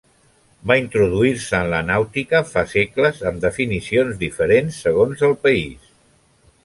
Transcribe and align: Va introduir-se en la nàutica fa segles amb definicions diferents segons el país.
Va 0.69 0.75
introduir-se 0.83 1.59
en 1.65 1.69
la 1.73 1.81
nàutica 1.89 2.41
fa 2.53 2.63
segles 2.71 3.21
amb 3.33 3.45
definicions 3.45 4.17
diferents 4.25 4.81
segons 4.87 5.23
el 5.29 5.37
país. 5.45 5.95